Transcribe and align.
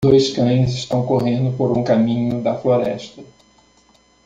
Dois 0.03 0.31
cães 0.35 0.71
estão 0.73 1.05
correndo 1.05 1.55
por 1.55 1.77
um 1.77 1.83
caminho 1.83 2.41
da 2.41 2.57
floresta. 2.57 3.21